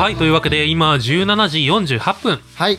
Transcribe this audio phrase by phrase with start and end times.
[0.00, 1.58] はい、というわけで今17時
[1.98, 2.40] 48分。
[2.54, 2.78] はい。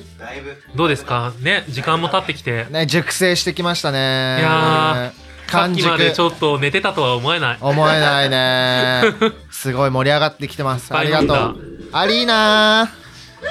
[0.76, 1.32] どうですか？
[1.40, 2.66] ね、時間も経ってきて。
[2.72, 4.38] ね、熟成してきましたね。
[4.40, 5.14] いや
[5.48, 6.24] さっ完きまでち熟。
[6.24, 7.58] ょっと寝てたとは思えない。
[7.62, 9.04] 思えないね。
[9.52, 10.92] すごい盛り上がってきてます。
[10.98, 11.58] ありがとう。
[11.92, 12.92] アリーナ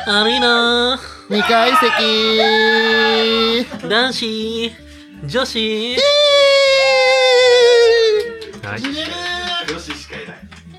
[0.07, 4.73] あれいなー、2階席ー男子、
[5.27, 5.97] 女子。
[8.65, 8.83] はい。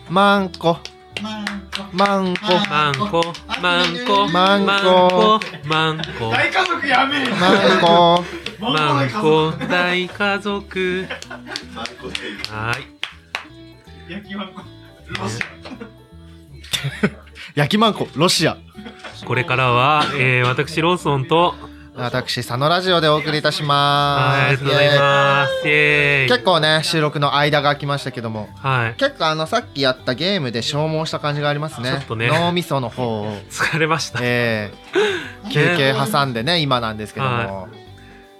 [0.10, 0.78] マンコ。
[1.22, 1.61] マンコ。
[1.94, 8.24] マンコ、マンコ、マンコマンコ、マンコ、大家族やめえマンコ。
[8.60, 11.06] マンコ、大家族。
[12.50, 12.78] は
[14.10, 14.12] い。
[14.12, 14.62] 焼きまんこ
[15.18, 15.40] ロシ
[17.56, 18.58] 焼きマンコ、ロシア。
[19.26, 21.56] これからは、えー、私、ローソンと、
[21.94, 24.38] 私、佐野ラジオでお送りいたします。
[24.38, 25.64] はい、ありがとうございます。
[25.64, 28.48] 結構ね、収録の間が空きましたけども。
[28.56, 28.94] はい。
[28.96, 31.92] 結構あの、さっきやったゲームで消耗した感じがありますね。
[31.92, 33.36] ちょっとね脳みその方を。
[33.50, 34.20] 疲れました。
[34.22, 37.68] えー、休憩挟んでね、今なんですけども。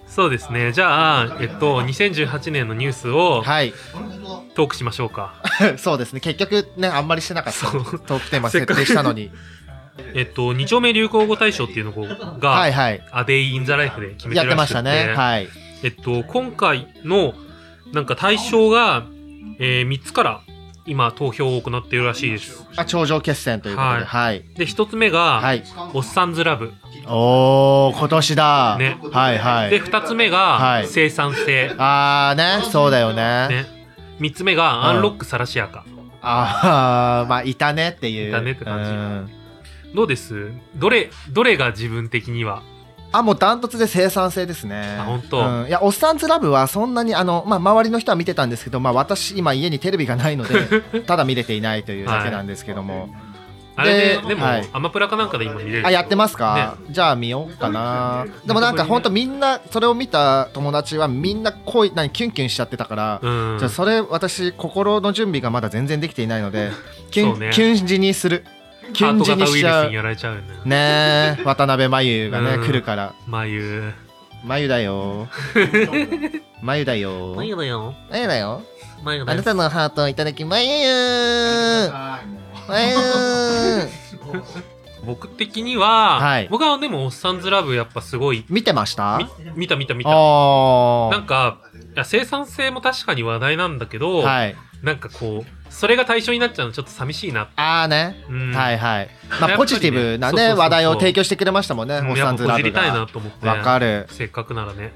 [0.06, 0.72] そうですね。
[0.72, 3.74] じゃあ、えっと、2018年のニュースをはい。
[4.54, 5.42] トークしましょうか。
[5.76, 6.20] そうですね。
[6.20, 7.66] 結局ね、あんまりしてなかった。
[7.66, 9.30] そうトークテーマ設定したのに。
[10.14, 11.92] えっと、2丁目流行語大賞っていうの
[12.38, 13.02] が、はいはい。
[13.12, 15.14] アデイ・イン・ザ・ライフで決めてまてらっしゃってしたね。
[15.14, 15.48] はい。
[15.82, 17.34] えっと、今回の、
[17.92, 19.04] なんか対象が、
[19.58, 20.40] えー、3つから
[20.86, 22.64] 今投票を行っているらしいです。
[22.76, 24.04] あ、頂上決戦ということで。
[24.04, 24.44] はい。
[24.56, 25.62] で、1つ目が、はい。
[25.92, 26.72] おっさんずラブ。
[27.06, 28.76] おー、今年だ。
[28.78, 29.82] ねはいはで、い。
[29.82, 31.74] 2つ目が、はい生産性。
[31.78, 33.48] あーね、そうだよね。
[33.48, 33.66] ね。
[34.20, 35.84] 3つ目が、アンロック・サラシアカ。
[36.22, 38.28] あー、まあ、いたねっていう。
[38.30, 39.41] いたねって感じうん
[39.94, 40.50] どうです？
[40.76, 42.62] どれ、どれが自分的には？
[43.12, 44.96] あ、もうダントツで生産性ですね。
[44.98, 53.10] あ本当うんいや、おっさんずラブはそんなに、あの、まあ、周りの人は見てたんですけど、まあ、私、今家にテレビがないので、 ただ見れていないというだけなんですけども。
[53.74, 55.86] あれで、ででも、はいアマプラかなんかで今見れる。
[55.86, 58.26] あ、やってますか、じゃあ見ようかな。
[58.46, 63.58] でもなんかほんとみんな、それを見た友達はみんな恋、何、キュンキュンしちゃってたから、うん。
[63.58, 66.70] じゃあそれ私、心の準備がまだ全然できていないので、
[67.10, 68.44] キュン、ねキュン字にする。
[68.92, 69.94] キュン字ハート型ウイにしちゃうルスに。
[69.96, 70.48] やられちゃうよね。
[70.64, 73.14] ねえ、渡辺真由がね、うん来るから。
[73.26, 73.92] 眉。
[74.44, 75.28] 真由だよ。
[75.54, 76.30] 真由だよ。
[76.62, 77.34] 眉だよ。
[77.36, 77.94] 真由だよ。
[78.10, 78.62] 眉だよ。
[79.26, 81.90] あなたのハートをいただき、真由
[82.68, 83.88] 真由
[85.04, 89.18] 僕的には、はい僕はでも、おっさんずラブやっぱすごい、見てました？
[89.18, 89.26] み
[89.56, 90.10] 見た見た見た。
[90.12, 91.58] あなんか、
[92.04, 94.56] 生産性も確かに話題なんだけど、はい。
[94.82, 97.48] なんかこう、それが対象になっちゃうのちょっと寂しいな。
[97.54, 98.24] あーね。
[98.28, 98.52] うん。
[98.52, 99.08] はいはい。
[99.40, 103.06] まあ、ねポジティブなね、話題を提供してくれましたもんね、うんおっさんずラブが。
[103.06, 103.46] と思って。
[103.46, 104.06] わかる。
[104.10, 104.92] せっかくならね。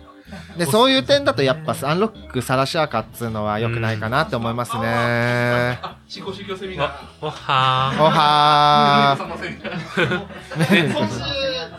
[0.57, 5.79] で、そういう点だとやっぱ、アンロックサラシアカっつうのは良くないかなって思いますね。
[6.15, 9.13] 思考宗教セミナーお、おはおは。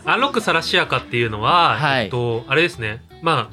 [0.06, 3.04] アンロックサラシアカっていうのは、はいえっと、あれですね。
[3.22, 3.50] ま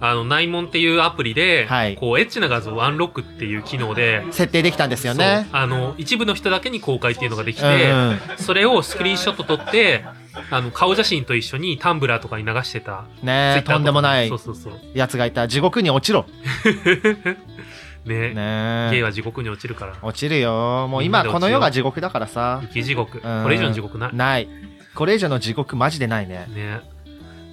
[0.00, 5.48] あ、あの、内門っていうアプリで、はいこう、エッチな画像をアンロックっていう機能で、ー設定できたんですよね。
[5.52, 10.04] あの、一部の人だけに公開っていうのができうんて、うんそれをスクリーンショット撮って、
[10.50, 13.04] あの、顔写真と一緒にタンブラーとかに流してた。
[13.22, 14.72] ねえ、とんでもないそうそうそう。
[14.94, 15.46] やつがいた。
[15.48, 16.26] 地獄に落ちろ。
[18.04, 18.90] ねねえ。
[18.90, 19.94] ゲイは地獄に落ちるから。
[20.02, 20.88] 落ちるよ。
[20.88, 22.60] もう今、この世が地獄だからさ。
[22.62, 23.20] 生き地獄。
[23.24, 24.14] うんこれ以上の地獄ない？
[24.14, 24.48] ない。
[24.94, 26.46] これ以上の地獄マジでないね。
[26.54, 26.80] ね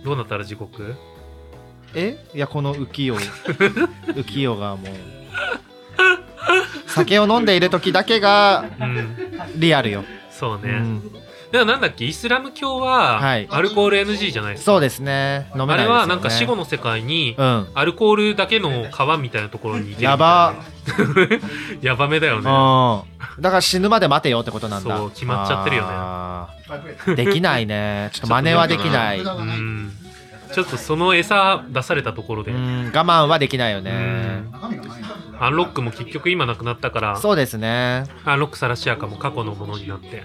[0.03, 0.95] どうなったら地獄？
[1.95, 2.17] え？
[2.33, 3.15] いや、この浮世。
[4.13, 4.91] 浮世がもう。
[6.87, 9.15] 酒を飲んでいる時だけがうん。
[9.55, 10.03] リアルよ。
[10.31, 10.69] そうね。
[10.69, 11.11] うん
[11.51, 14.71] でもなんだっけ、イスラム教は、はいアルコール NG じゃないですか。
[14.71, 15.51] そうですね。
[15.53, 15.73] 飲めね。
[15.73, 17.67] あれはなんか死後の世界に、うん。
[17.73, 20.53] アルコールだけの川みたいなところに行けるやば。
[21.81, 22.49] やばめだよね。
[22.49, 23.41] うん。
[23.41, 24.97] だから死ぬまで待てよってことなんだ。
[24.97, 25.83] そう決まっちゃってるよ
[27.07, 28.09] ねできないね。
[28.13, 29.19] ちょっと真似はできない。
[29.19, 29.91] ううん。
[30.53, 34.43] ちょっとその餌出されたところで、ん、我慢はできないよね。
[35.39, 38.05] アンロックも結局今なくなったから、そうですね。
[38.25, 40.23] アンロックサラシアカも過去のものになって。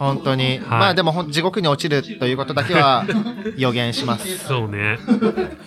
[0.00, 0.60] 本当に。
[0.66, 3.04] まあでも地獄に落ちるということだけは
[3.58, 4.38] 予言します。
[4.38, 4.98] そうね。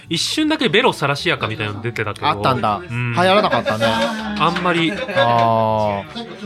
[0.09, 2.27] 一瞬だけベロサラシアカみたいなの出てたけど。
[2.27, 2.77] あったんだ。
[2.77, 3.85] うん流行らなかったね。
[3.85, 6.01] あんまり、あ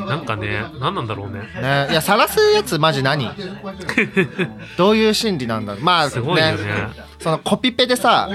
[0.05, 1.49] なんかね、何なんだろうね。
[1.55, 1.85] あ。
[1.85, 3.31] ねいや、晒すやつマジ何？
[4.77, 5.83] どういう心理なんだろう。
[5.83, 7.06] まあ、すごいよね。
[7.19, 8.29] そのコピペでさ、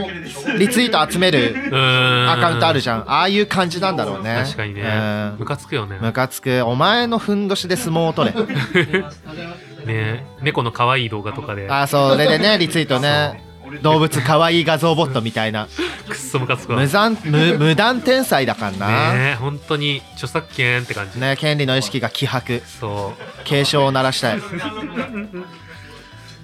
[0.59, 1.55] リツイート集める。
[2.29, 3.11] アカウントあるじゃん。
[3.11, 4.43] ああいう感じなんだろうね。
[4.45, 5.39] 確かにねうん。
[5.41, 5.99] ムカつくよね。
[6.01, 6.63] ムカつく。
[6.65, 8.35] お前のふんどしで相撲を取れ。
[9.87, 11.69] ね猫の可愛い動画とかで。
[11.71, 13.53] あ、それでね、リツイートね。
[13.81, 15.69] 動物かわいい画像ボットみたいな。
[16.09, 23.15] くっそムカつくわ無残無無断天才だからな、ね本当に著作権って感じ権利の意識が希薄そ
[23.45, 24.39] 警鐘を鳴らしたい。
[24.39, 24.43] う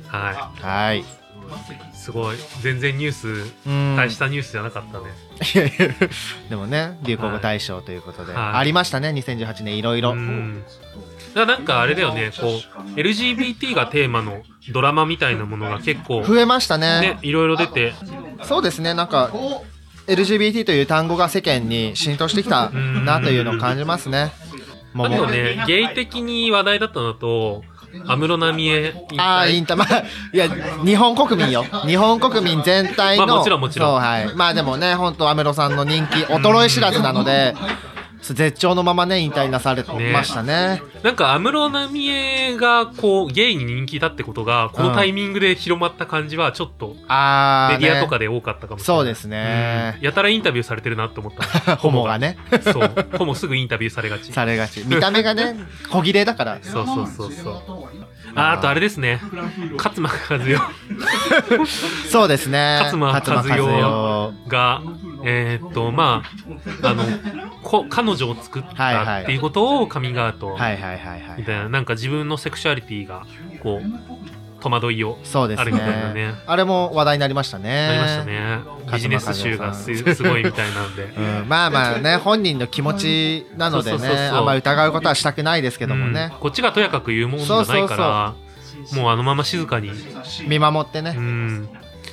[0.09, 1.18] ははい。
[1.57, 2.37] いすごい。
[2.61, 3.29] 全然ニュース
[3.67, 5.07] うん大したニュースじゃなかったね。
[5.55, 5.95] いやいや
[6.51, 8.53] でもね、流行語大賞ということで、はい。
[8.55, 10.13] ありましたね、2018年いろいろ。
[10.13, 10.65] うん。
[11.35, 14.43] だからなんかあれだよねこう LGBT がテーマの
[14.73, 17.01] ドラマみたいなものが結構増えましたね。
[17.01, 17.19] ね。
[17.23, 17.93] いろいろ出て。
[18.45, 19.31] そうですね、なんか、
[20.07, 24.33] LGBT という単語が世間に浸透してきたなというのを感じますね。
[24.95, 27.63] もあとねゲイ的に話題だったのと
[28.07, 30.49] 安室奈美恵ああ、インター、まあ、いや、
[30.85, 31.65] 日本国民よ。
[31.87, 33.27] 日本国民全体の。
[33.27, 34.35] まあもちろんもちろんそう、はい。
[34.35, 37.55] まあでもね、本当安室さんの人気、衰え知らずなので、
[38.21, 40.83] 絶頂のままね、引退なされてましたね。
[41.03, 48.29] なんか安室奈美恵がこうゲイに人気だってことがこのタイミングで広まった感じはちょっとメディアとかで。
[48.29, 49.95] で多かったかもしれない、そうですね。
[49.99, 50.05] うん。
[50.05, 51.77] やたらインタビューされてるなって思った。
[51.79, 53.09] ホモがね、そう。
[53.17, 54.33] ホモすぐインタビューされがち。
[54.33, 54.85] されがち。
[54.87, 55.57] 見た目がね、
[55.91, 56.59] 小切れだから。
[56.63, 58.09] そうそうそうそう。
[58.35, 59.21] ああとあれですね。
[59.77, 60.57] 勝間和代。
[62.11, 62.79] そうですね。
[62.83, 63.59] 勝間和代
[64.49, 64.83] が
[65.25, 66.23] えーっとま
[66.83, 67.05] ああの
[67.69, 70.53] こ彼女を作ったっていうことをカミングアウト。
[70.53, 73.27] みたいななんか自分のセクシュアリティが
[73.63, 75.73] こう戸惑いをそうですね。
[75.73, 76.35] ね。
[76.47, 77.87] あれも話題になりましたね。
[77.89, 78.59] なりましたね。
[78.91, 81.03] ビジネス集がす すごいみたいなんで。
[81.05, 86.15] うん、まあまあね、本人の気持ちなのでね、あんまり疑うことはしたくないですけどもうん。
[86.15, 88.35] ね、こっちがとやかく言うもんじゃないから
[88.99, 89.91] もうあのまま静かに。
[90.47, 91.11] 見守ってうね。
[91.11, 91.69] ん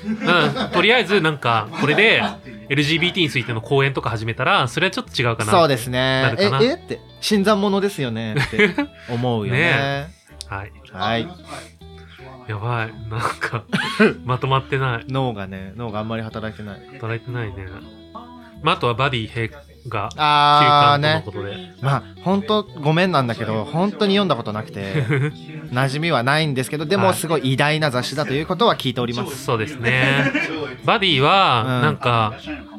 [0.06, 2.22] だからとりあえずなんかこれで
[2.70, 6.36] LGBT についての講演とか始めたらそれはちょっと違うかなそうですね。
[6.38, 8.36] え、えって、新参者ですよね。
[8.36, 8.76] って
[9.10, 9.60] 思うよね。
[10.08, 10.08] ね
[10.48, 10.72] はい。
[10.92, 11.28] はい。
[12.48, 13.10] やばい。
[13.10, 13.64] なんか
[14.24, 15.06] まとまってない。
[15.12, 16.82] 脳がね、脳があんまり働いてない。
[16.94, 17.68] 働いてないね。
[18.62, 19.50] まああとはバディ兵
[19.88, 21.22] が休館との。
[21.22, 25.04] ことで、まあ、本当ごめんなんだけど、本当に読んだことなくて、
[25.72, 29.44] 馴染みはないんですけど、でもはいすごい偉大な雑誌だということは聞いております。
[29.44, 30.32] そうですね
[30.86, 32.34] バディはうんなんか、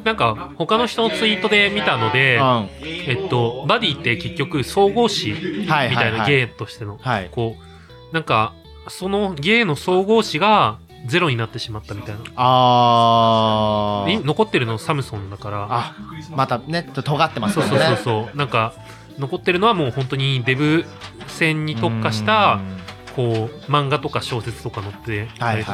[0.04, 2.68] なんか他の人のツイートで見たので、うん。
[2.84, 5.66] えっと、バディって結局総合誌み。
[5.66, 7.28] たいなゲイとしての、はい。
[7.30, 8.52] こうなんか
[8.88, 15.96] そのゲイの総合誌がゼロになってしまったみたいなあ残ってるのサムソンだからあ、
[16.30, 17.96] またね、と尖ってますそうそうそう。
[17.96, 18.74] そうなんか
[19.18, 20.84] 残ってるのはもう本当にデブ
[21.26, 22.75] 戦に特化したうん
[23.16, 25.28] こう漫画とか小説とか載って、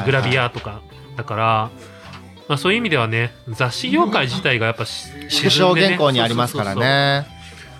[0.05, 0.81] グラビアとか
[1.17, 1.71] だから、
[2.47, 7.27] まあ、そういう意味ではね雑誌業界自体がやっぱし 縮小原稿にありますからね。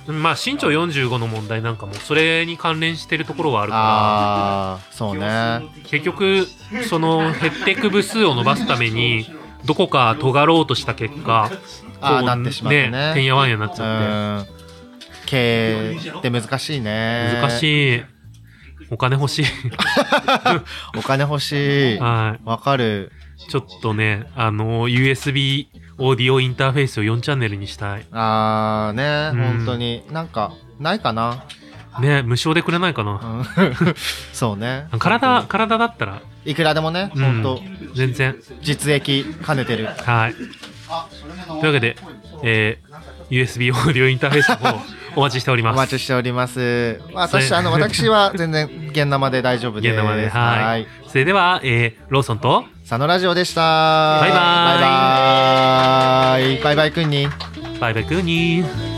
[0.06, 5.22] まあ身長45の問題なんかもそれに関連してるところはあるかあー、そうね。
[5.22, 6.46] ら結局
[6.90, 9.26] その減っていく部数を伸ばすために
[9.64, 11.50] どこか尖ろうとした結果
[12.02, 14.64] こうなってしまってねてんやわんやになっちゃってうん。
[15.26, 17.40] 経営って難しいね。
[17.42, 17.60] 難い。
[17.60, 18.04] しい
[18.94, 19.46] お金欲しい
[20.98, 22.00] お金欲しい。
[22.00, 23.12] はわかる。
[23.48, 25.68] いちょっとねあの USB
[25.98, 30.04] オーディオインターフェースを4チャンネルにしたいあーね、うん本当に。
[30.12, 31.44] なんか、ないかな？
[32.00, 33.12] ね無償でくれないかな？
[33.58, 33.96] うん
[34.34, 34.88] そうね。
[35.00, 37.62] 体体だったらいくらでもね、うん本当
[37.96, 39.88] 全然実益兼ねてる。
[39.88, 40.36] はい
[41.48, 41.98] というわけで、
[42.44, 42.94] えー
[43.46, 44.80] USB オーディオインターフェースの方
[45.16, 47.02] お待ちしておりおます待ちしております。
[47.14, 49.96] 私、それあの、 私は全然、現生で大丈夫です。
[49.96, 50.88] 現生ではいはい。
[51.08, 53.62] それでは、えーローソンと佐野ラジオでした。
[53.62, 56.64] バイバーイバイバイ。
[56.64, 57.28] バイバイくんに。
[57.80, 58.93] バイバイクーニー